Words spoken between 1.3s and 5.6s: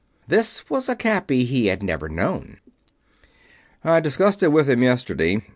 he had never known. "I discussed it with him yesterday.